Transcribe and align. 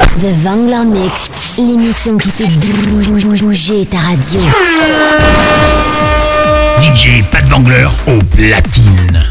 The 0.00 0.32
Vangler 0.42 0.84
Mix, 0.86 1.56
l'émission 1.58 2.16
qui 2.16 2.30
fait 2.30 2.48
bouger 2.48 3.86
ta 3.86 3.98
radio. 3.98 4.40
DJ 6.80 7.22
Pat 7.30 7.44
Vangler 7.48 7.86
au 8.06 8.18
platine. 8.34 9.22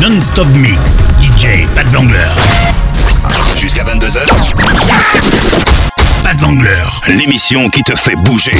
Non-stop 0.00 0.46
mix. 0.54 0.78
DJ 1.20 1.66
Pat 1.74 1.86
Vangler. 1.88 2.28
Jusqu'à 3.58 3.84
22h. 3.84 4.20
Pat 6.22 6.38
Vangler. 6.38 6.84
L'émission 7.16 7.68
qui 7.70 7.82
te 7.82 7.94
fait 7.96 8.16
bouger. 8.16 8.56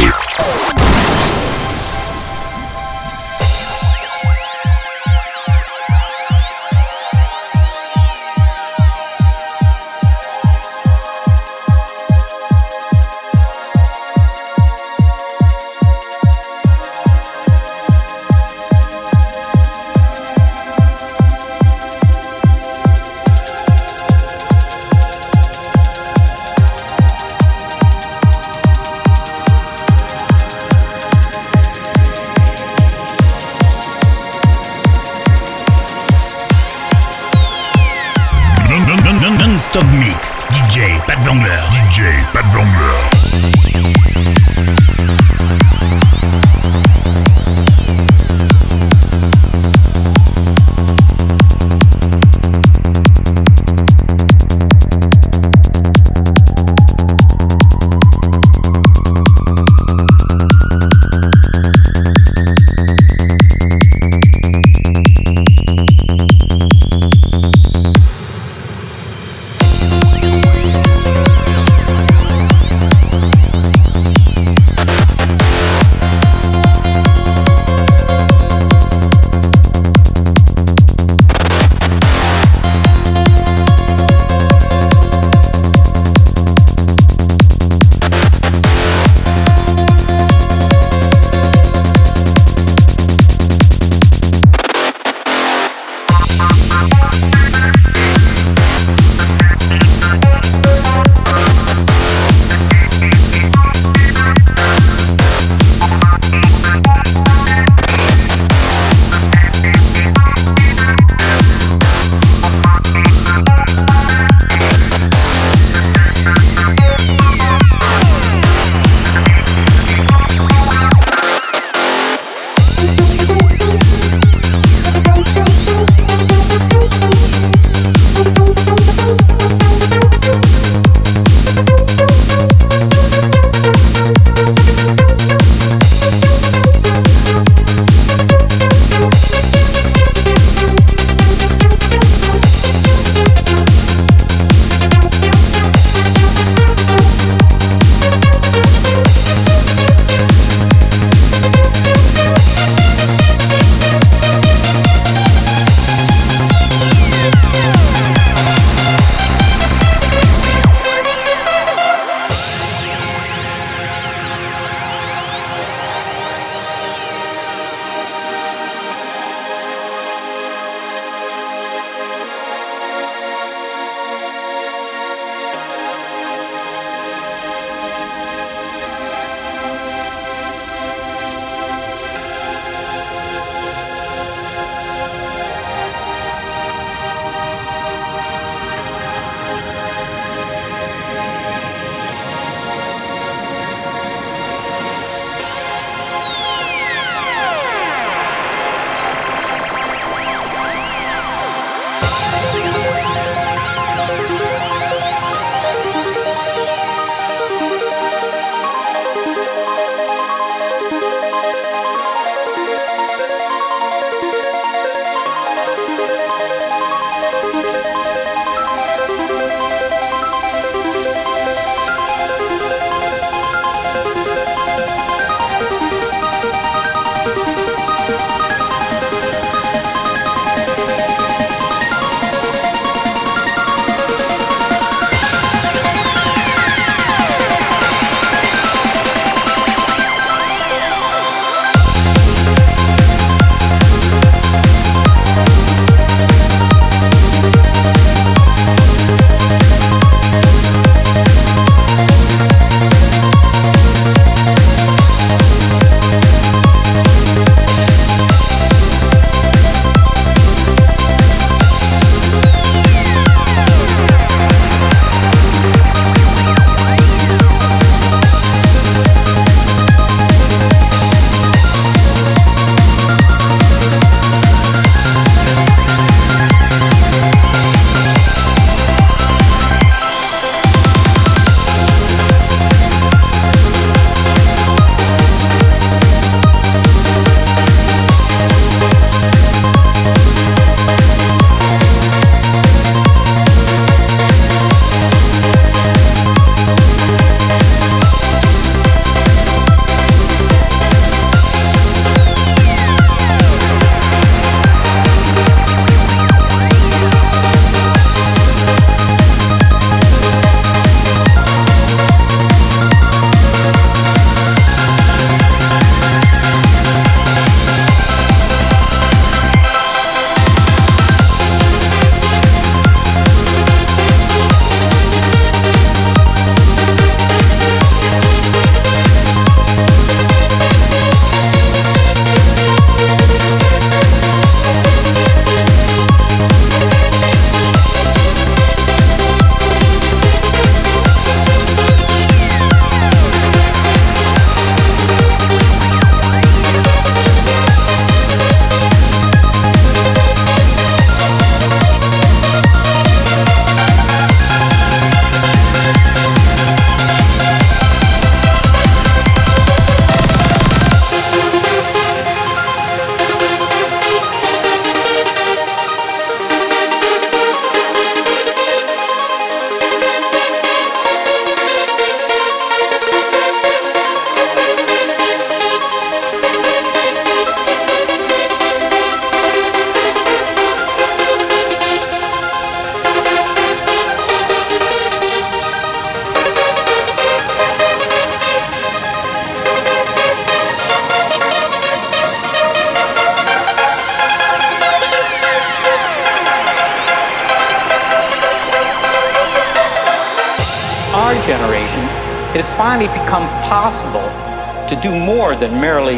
Than 405.63 405.81
merely 405.81 406.17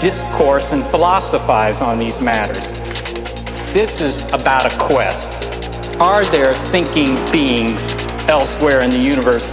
discourse 0.00 0.70
and 0.70 0.84
philosophize 0.84 1.80
on 1.80 1.98
these 1.98 2.20
matters. 2.20 2.62
This 3.72 4.00
is 4.00 4.22
about 4.32 4.72
a 4.72 4.78
quest. 4.78 5.98
Are 6.00 6.24
there 6.26 6.54
thinking 6.54 7.16
beings 7.32 7.82
elsewhere 8.28 8.82
in 8.82 8.90
the 8.90 9.00
universe? 9.00 9.50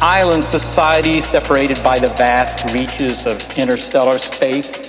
Island 0.00 0.44
societies 0.44 1.24
separated 1.24 1.82
by 1.82 1.98
the 1.98 2.14
vast 2.16 2.72
reaches 2.72 3.26
of 3.26 3.42
interstellar 3.58 4.18
space? 4.18 4.79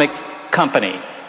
cosmic 0.00 0.50
company. 0.50 1.19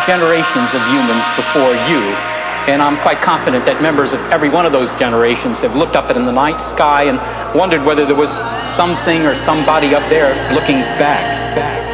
Generations 0.00 0.74
of 0.74 0.86
humans 0.86 1.28
before 1.30 1.74
you, 1.74 2.16
and 2.66 2.82
I'm 2.82 2.98
quite 2.98 3.20
confident 3.20 3.64
that 3.66 3.80
members 3.80 4.12
of 4.12 4.20
every 4.32 4.48
one 4.50 4.66
of 4.66 4.72
those 4.72 4.92
generations 4.98 5.60
have 5.60 5.76
looked 5.76 5.96
up 5.96 6.10
in 6.10 6.24
the 6.26 6.32
night 6.32 6.60
sky 6.60 7.04
and 7.04 7.20
wondered 7.54 7.84
whether 7.84 8.06
there 8.06 8.16
was 8.16 8.30
something 8.64 9.26
or 9.26 9.34
somebody 9.34 9.94
up 9.94 10.08
there 10.08 10.34
looking 10.52 10.82
back, 10.98 11.54
back, 11.54 11.85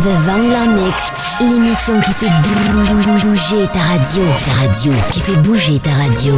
The 0.00 0.10
Vangler 0.24 0.84
Mix, 0.84 1.26
l'émission 1.40 2.00
qui 2.00 2.12
fait 2.12 2.30
bouger 3.24 3.66
ta 3.72 3.80
radio, 3.80 4.22
ta 4.44 4.52
radio, 4.66 4.92
qui 5.10 5.18
fait 5.18 5.36
bouger 5.42 5.80
ta 5.80 5.90
radio. 5.90 6.34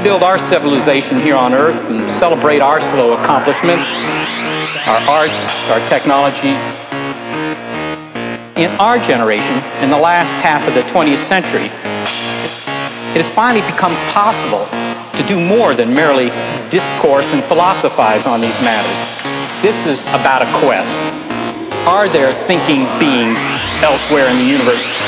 Rebuild 0.00 0.22
our 0.22 0.38
civilization 0.38 1.20
here 1.20 1.36
on 1.36 1.52
Earth 1.52 1.90
and 1.90 2.08
celebrate 2.08 2.60
our 2.60 2.80
slow 2.80 3.12
accomplishments, 3.12 3.84
our 4.88 4.96
arts, 5.04 5.70
our 5.70 5.88
technology. 5.90 6.56
In 8.56 8.70
our 8.80 8.98
generation, 8.98 9.56
in 9.84 9.90
the 9.90 9.98
last 9.98 10.32
half 10.40 10.66
of 10.66 10.72
the 10.72 10.80
20th 10.84 11.18
century, 11.18 11.66
it 13.12 13.20
has 13.20 13.28
finally 13.28 13.60
become 13.70 13.92
possible 14.16 14.64
to 15.20 15.28
do 15.28 15.38
more 15.38 15.74
than 15.74 15.92
merely 15.92 16.30
discourse 16.70 17.30
and 17.34 17.44
philosophize 17.44 18.24
on 18.24 18.40
these 18.40 18.58
matters. 18.62 19.20
This 19.60 19.84
is 19.84 20.00
about 20.16 20.40
a 20.40 20.48
quest. 20.64 20.88
Are 21.86 22.08
there 22.08 22.32
thinking 22.48 22.88
beings 22.98 23.38
elsewhere 23.84 24.30
in 24.30 24.38
the 24.38 24.48
universe? 24.48 24.99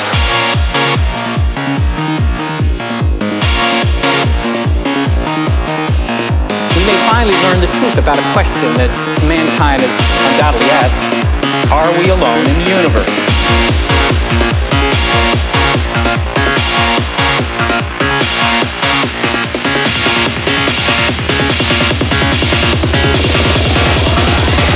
Finally 7.22 7.42
learn 7.44 7.60
the 7.60 7.68
truth 7.78 7.98
about 7.98 8.18
a 8.18 8.32
question 8.32 8.74
that 8.74 8.90
mankind 9.28 9.80
has 9.80 9.94
undoubtedly 10.34 10.66
asked. 10.74 11.70
Are 11.70 11.86
we 11.96 12.10
alone 12.10 12.42
in 12.50 12.58
the 12.58 12.66
universe? 12.66 13.06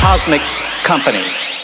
Cosmic 0.00 0.43
Company. 0.85 1.56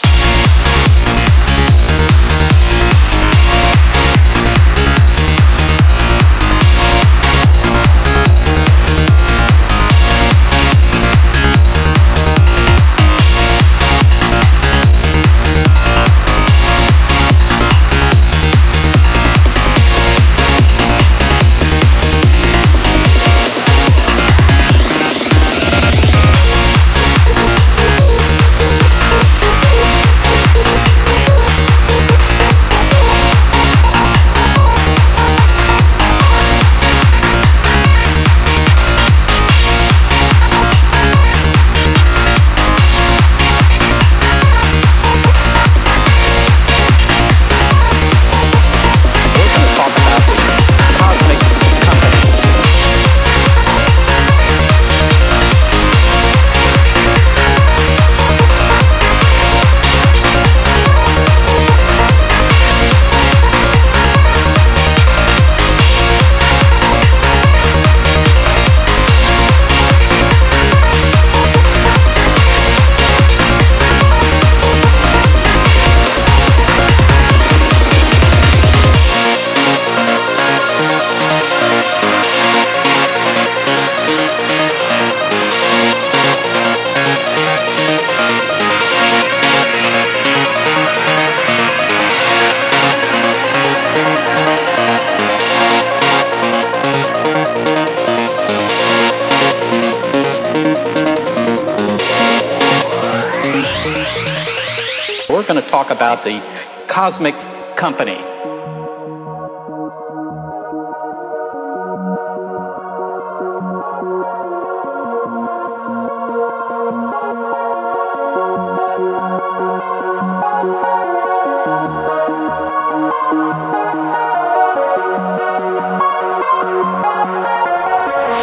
Company. 107.83 108.13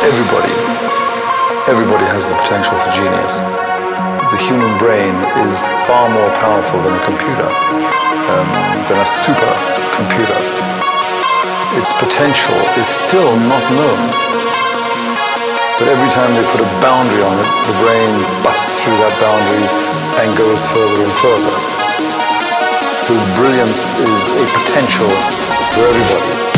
Everybody, 0.02 0.52
everybody 1.66 2.04
has 2.04 2.28
the 2.28 2.34
potential 2.34 2.74
for 2.74 2.89
brain 4.80 5.12
is 5.44 5.68
far 5.84 6.08
more 6.08 6.32
powerful 6.40 6.80
than 6.80 6.96
a 6.96 7.04
computer, 7.04 7.44
um, 8.32 8.48
than 8.88 8.96
a 8.96 9.04
supercomputer. 9.04 10.40
Its 11.76 11.92
potential 12.00 12.56
is 12.80 12.88
still 12.88 13.36
not 13.44 13.64
known. 13.76 14.00
But 15.76 15.88
every 15.92 16.08
time 16.16 16.32
they 16.32 16.44
put 16.50 16.64
a 16.64 16.70
boundary 16.80 17.22
on 17.22 17.36
it, 17.36 17.50
the 17.68 17.76
brain 17.84 18.12
busts 18.42 18.80
through 18.80 18.96
that 19.04 19.14
boundary 19.20 19.68
and 20.24 20.28
goes 20.36 20.64
further 20.72 21.04
and 21.04 21.14
further. 21.20 21.56
So 23.04 23.12
brilliance 23.36 23.92
is 24.00 24.22
a 24.32 24.44
potential 24.48 25.08
for 25.76 25.84
everybody. 25.84 26.49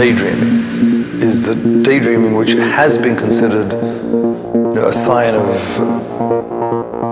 Daydreaming 0.00 1.20
is 1.20 1.44
that 1.44 1.82
daydreaming, 1.84 2.34
which 2.34 2.52
has 2.52 2.96
been 2.96 3.14
considered 3.14 3.70
you 3.70 4.74
know, 4.74 4.86
a 4.88 4.92
sign 4.94 5.34
of 5.34 5.50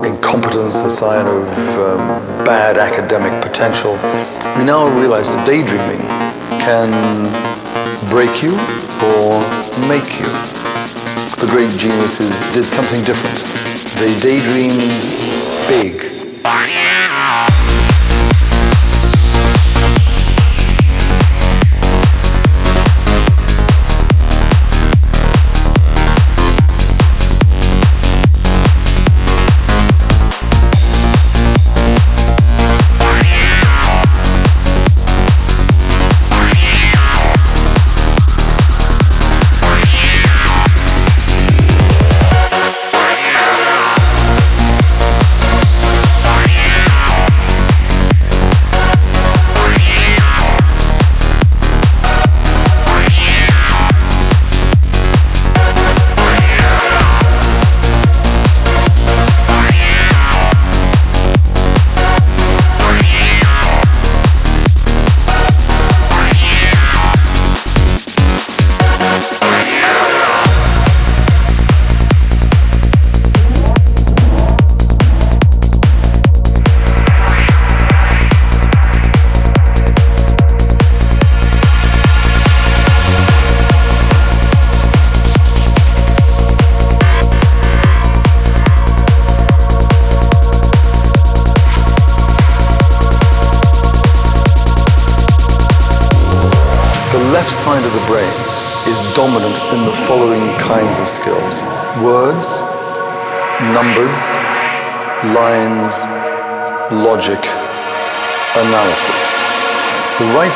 incompetence, 0.03 0.81
a 0.81 0.89
sign 0.89 1.27
of 1.27 1.47
um, 1.77 1.99
bad 2.43 2.79
academic 2.79 3.43
potential. 3.43 3.91
We 4.57 4.63
now 4.63 4.89
realize 4.99 5.31
that 5.31 5.45
daydreaming 5.45 6.01
can 6.57 6.89
break 8.09 8.41
you 8.41 8.53
or 9.13 9.37
make 9.85 10.09
you. 10.17 10.29
The 11.37 11.47
great 11.53 11.69
geniuses 11.77 12.41
did 12.55 12.65
something 12.65 13.03
different. 13.05 13.37
They 14.01 14.15
daydreamed 14.17 14.81
big. 15.77 16.08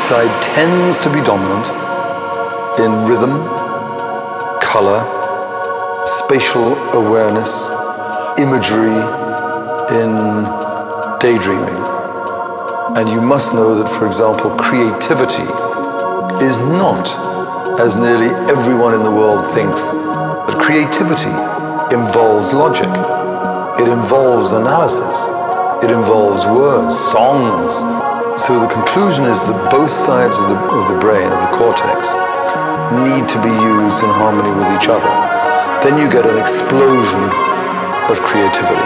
Side 0.04 0.42
tends 0.42 0.98
to 0.98 1.08
be 1.08 1.22
dominant 1.24 1.66
in 2.78 3.08
rhythm, 3.08 3.40
color, 4.60 5.00
spatial 6.04 6.76
awareness, 6.92 7.72
imagery, 8.36 8.92
in 9.96 10.12
daydreaming. 11.24 11.80
And 13.00 13.08
you 13.08 13.22
must 13.22 13.54
know 13.54 13.80
that, 13.80 13.88
for 13.88 14.06
example, 14.06 14.50
creativity 14.50 15.48
is 16.44 16.60
not 16.60 17.08
as 17.80 17.96
nearly 17.96 18.28
everyone 18.52 18.92
in 18.92 19.02
the 19.02 19.10
world 19.10 19.48
thinks, 19.54 19.86
that 19.88 20.56
creativity 20.60 21.32
involves 21.96 22.52
logic, 22.52 22.92
it 23.80 23.88
involves 23.88 24.52
analysis, 24.52 25.30
it 25.82 25.90
involves 25.90 26.44
words, 26.44 26.94
songs. 26.94 28.03
So 28.44 28.60
the 28.60 28.68
conclusion 28.68 29.24
is 29.24 29.40
that 29.48 29.70
both 29.70 29.90
sides 29.90 30.36
of 30.36 30.50
the, 30.50 30.58
of 30.76 30.92
the 30.92 30.98
brain, 31.00 31.32
of 31.32 31.40
the 31.40 31.48
cortex, 31.56 32.12
need 32.92 33.26
to 33.26 33.40
be 33.40 33.48
used 33.48 34.04
in 34.04 34.10
harmony 34.20 34.52
with 34.52 34.68
each 34.76 34.86
other. 34.86 35.08
Then 35.80 35.96
you 35.96 36.12
get 36.12 36.26
an 36.26 36.36
explosion 36.36 37.24
of 38.12 38.20
creativity. 38.20 38.84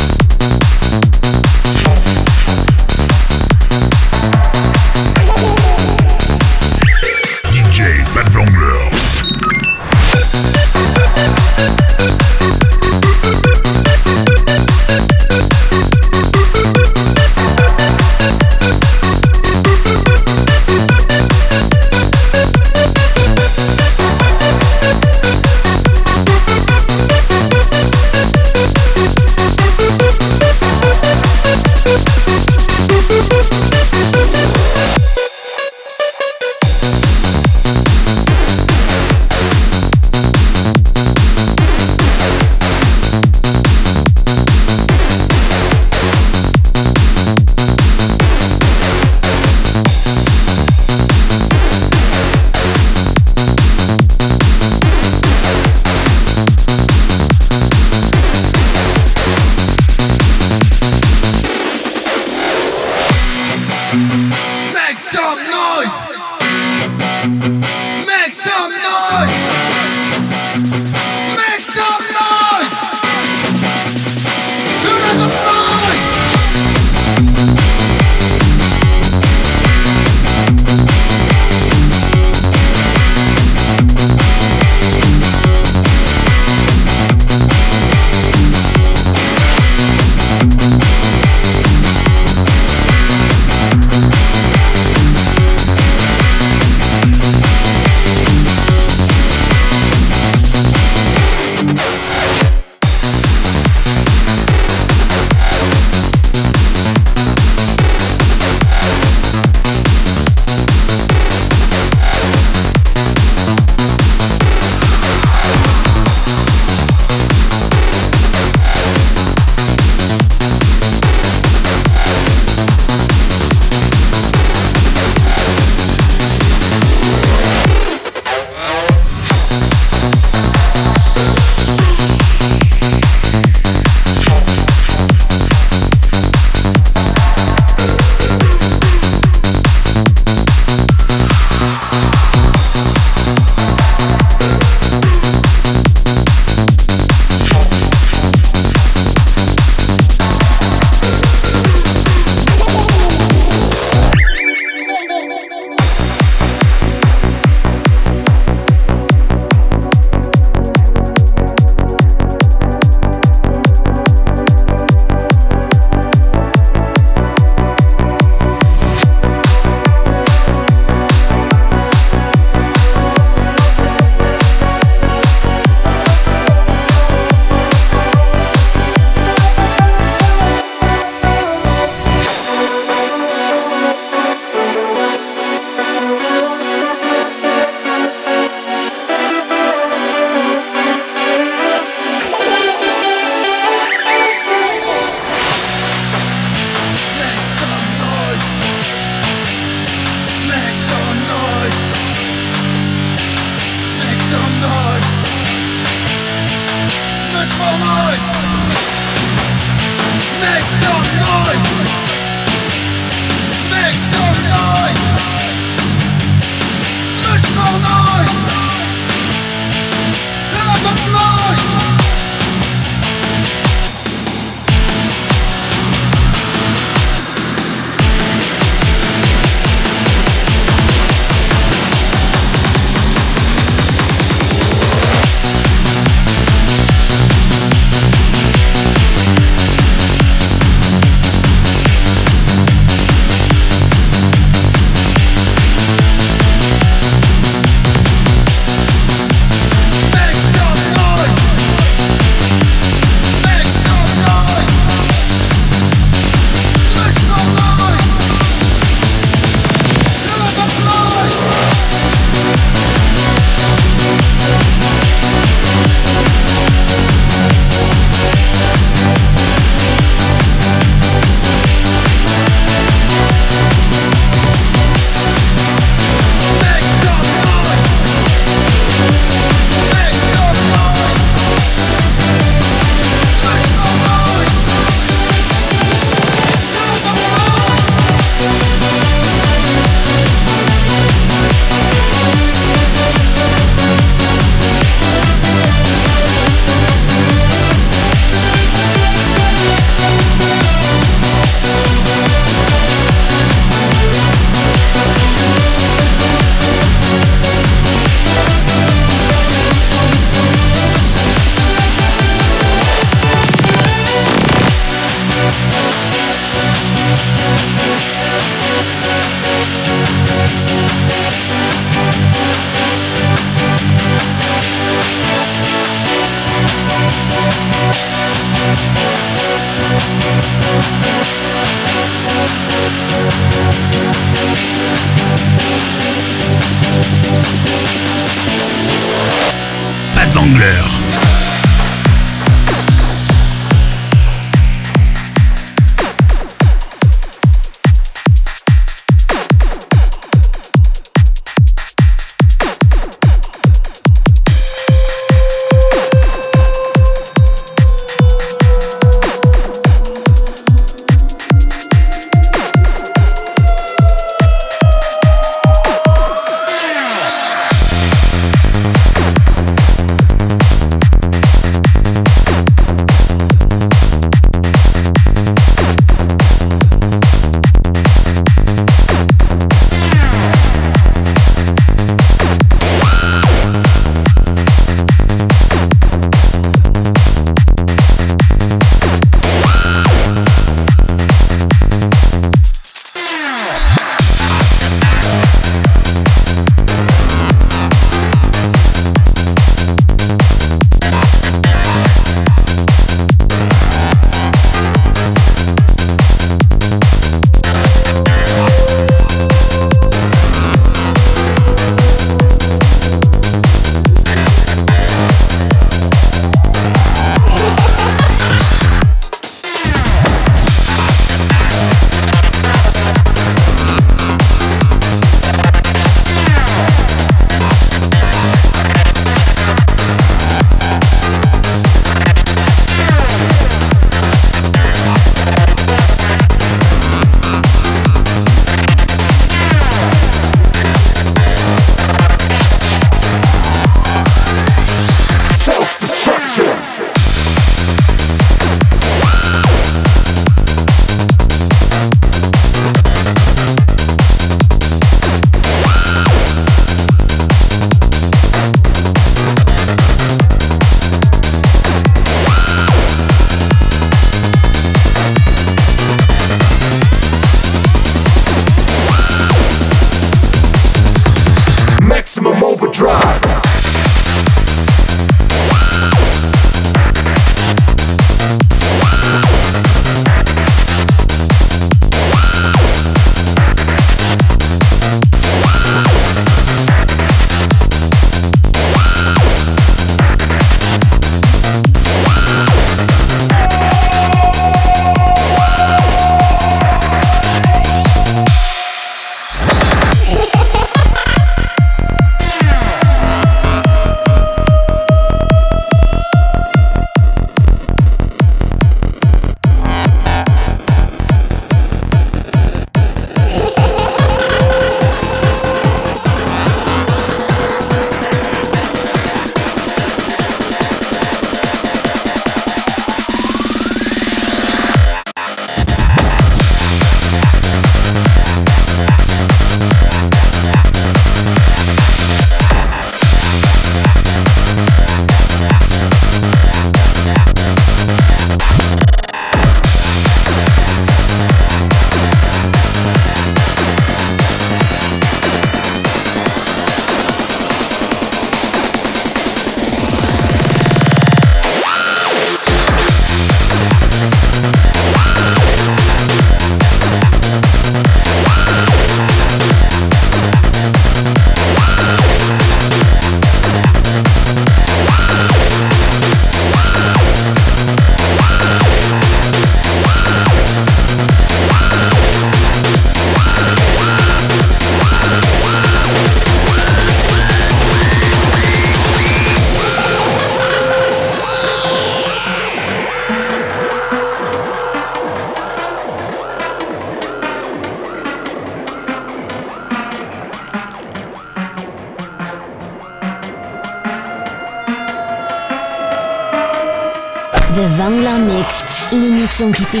Qui 599.72 599.84
fait 599.84 600.00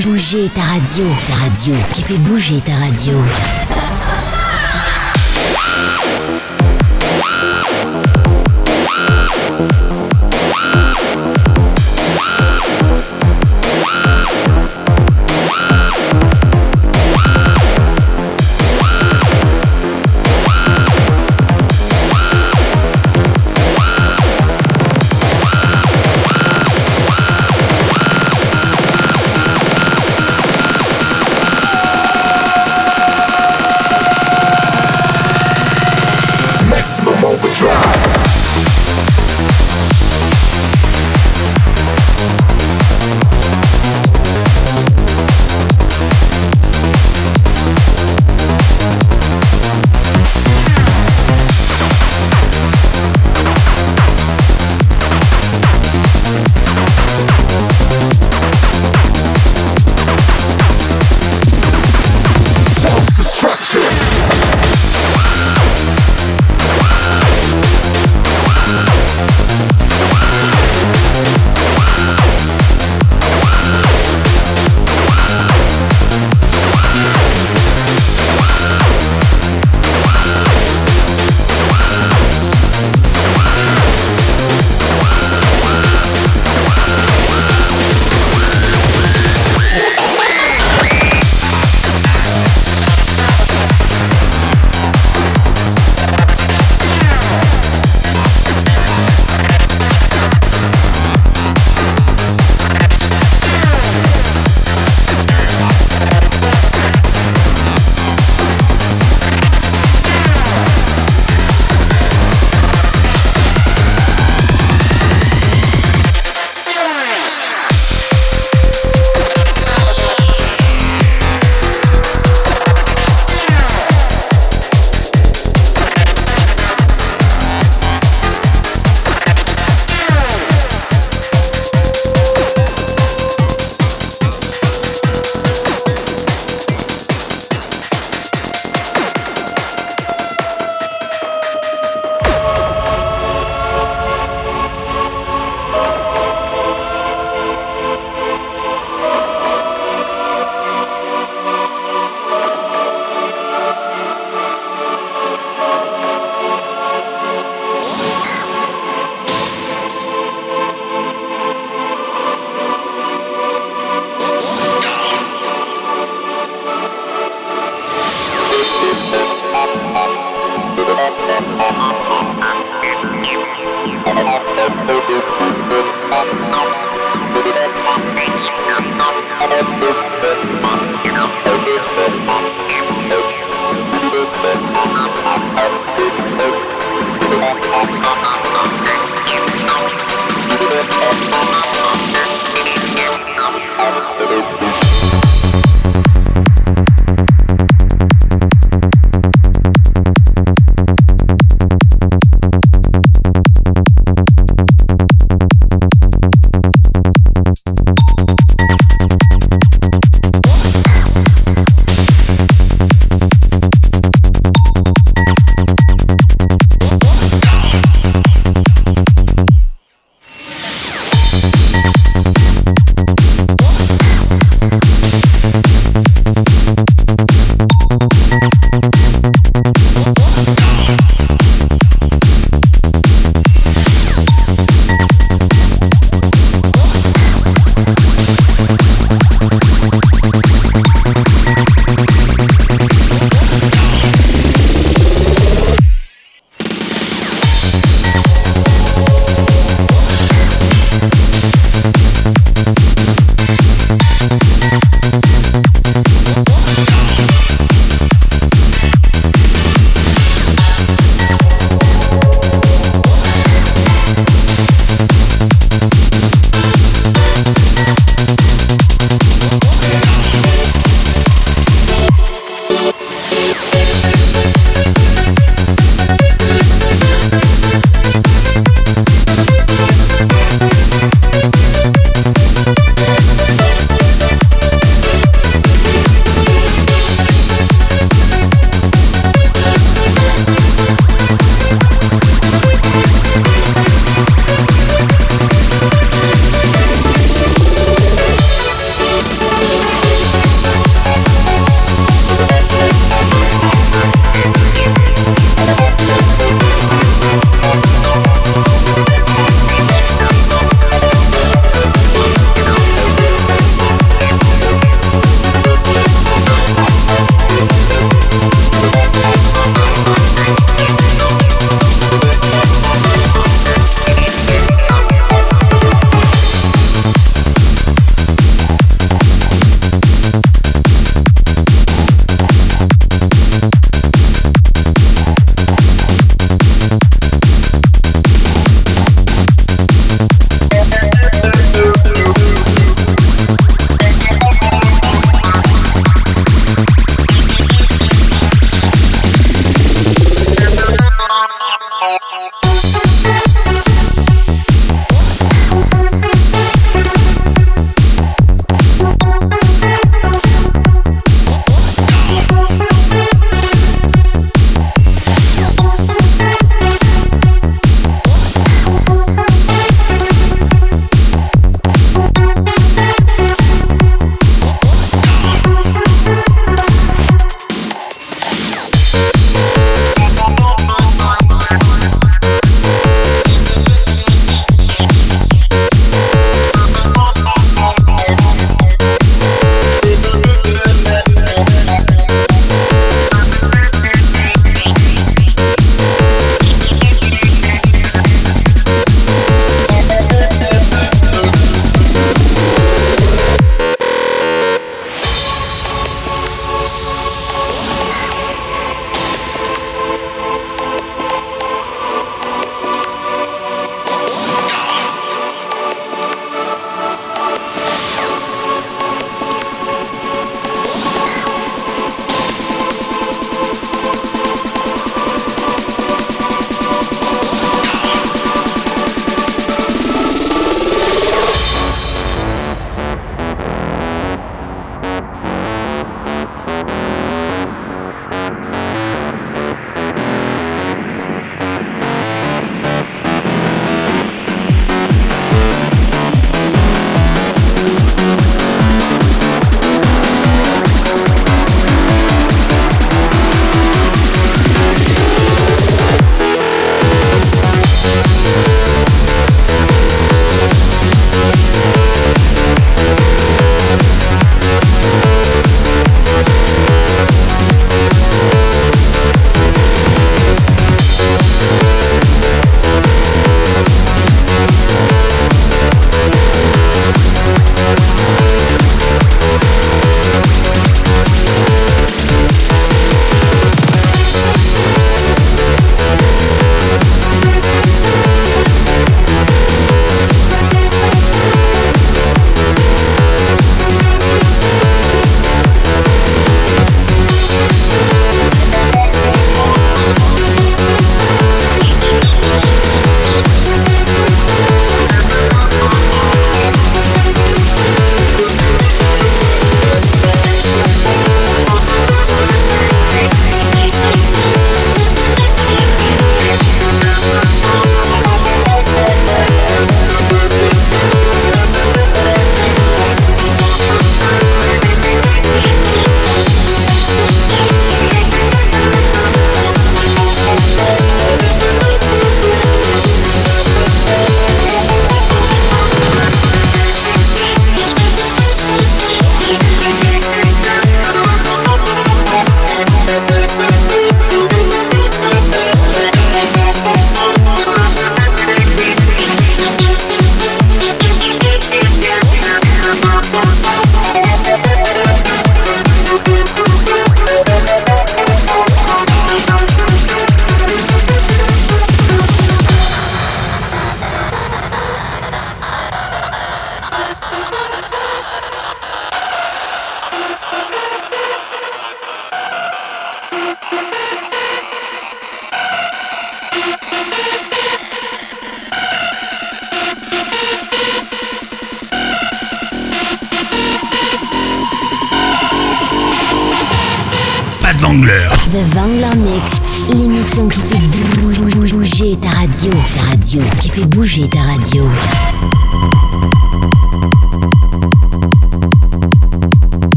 bouger 0.00 0.48
ta 0.50 0.60
radio, 0.62 1.04
ta 1.26 1.34
radio, 1.34 1.74
qui 1.92 2.02
fait 2.02 2.18
bouger 2.18 2.60
ta 2.60 2.74
radio. 2.74 3.18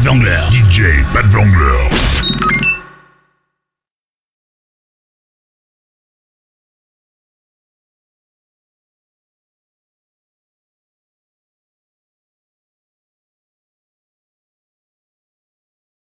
Mix. 0.00 0.02
DJ 0.02 0.41